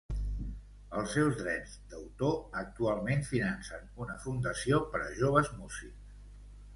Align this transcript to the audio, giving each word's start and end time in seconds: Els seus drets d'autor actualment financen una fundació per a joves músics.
Els 0.99 1.11
seus 1.17 1.35
drets 1.41 1.75
d'autor 1.91 2.57
actualment 2.61 3.21
financen 3.33 3.85
una 4.07 4.15
fundació 4.23 4.81
per 4.95 5.03
a 5.09 5.13
joves 5.21 5.53
músics. 5.59 6.17